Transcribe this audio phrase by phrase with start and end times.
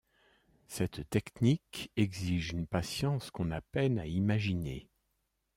[0.65, 4.89] Cette technique exige une patience qu'on a peine à imaginer.